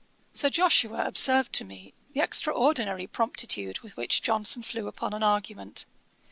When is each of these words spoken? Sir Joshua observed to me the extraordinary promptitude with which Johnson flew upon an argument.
Sir 0.33 0.49
Joshua 0.49 1.05
observed 1.05 1.53
to 1.53 1.63
me 1.63 1.93
the 2.13 2.21
extraordinary 2.21 3.05
promptitude 3.05 3.81
with 3.81 3.95
which 3.97 4.23
Johnson 4.23 4.63
flew 4.63 4.87
upon 4.87 5.13
an 5.13 5.21
argument. 5.21 5.85